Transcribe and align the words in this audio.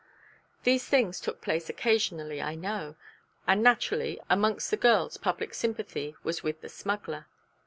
These 0.63 0.87
things 0.87 1.19
took 1.19 1.41
place 1.41 1.69
occasionally 1.69 2.41
I 2.41 2.55
know: 2.55 2.95
and 3.45 3.61
naturally, 3.61 4.19
amongst 4.31 4.71
the 4.71 4.77
girls 4.77 5.15
public 5.17 5.53
sympathy 5.53 6.15
was 6.23 6.41
with 6.41 6.61
the 6.61 6.69
smuggler. 6.69 7.27